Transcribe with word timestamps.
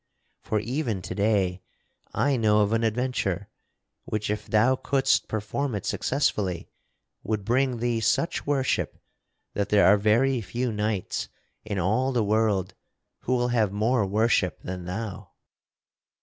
For 0.41 0.59
even 0.59 1.03
to 1.03 1.13
day 1.13 1.61
I 2.11 2.35
know 2.35 2.61
of 2.61 2.73
an 2.73 2.83
adventure, 2.83 3.49
which 4.05 4.31
if 4.31 4.47
thou 4.47 4.75
couldst 4.75 5.27
perform 5.27 5.75
it 5.75 5.85
successfully, 5.85 6.67
would 7.21 7.45
bring 7.45 7.77
thee 7.77 7.99
such 7.99 8.47
worship 8.47 8.97
that 9.53 9.69
there 9.69 9.85
are 9.85 9.97
very 9.97 10.41
few 10.41 10.71
knights 10.71 11.29
in 11.63 11.77
all 11.77 12.11
the 12.11 12.23
world 12.23 12.73
who 13.19 13.35
will 13.35 13.49
have 13.49 13.71
more 13.71 14.03
worship 14.03 14.59
than 14.63 14.85
thou." 14.85 15.33